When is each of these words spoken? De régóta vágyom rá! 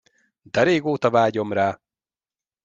De 0.41 0.63
régóta 0.63 1.09
vágyom 1.09 1.53
rá! 1.53 1.81